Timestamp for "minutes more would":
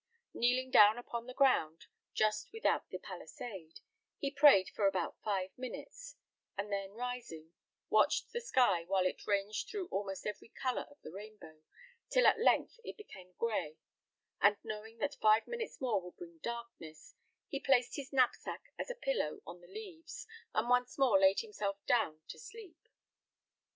15.45-16.17